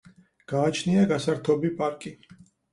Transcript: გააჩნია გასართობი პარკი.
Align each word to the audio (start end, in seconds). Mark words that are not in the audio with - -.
გააჩნია 0.53 1.05
გასართობი 1.13 1.73
პარკი. 1.85 2.17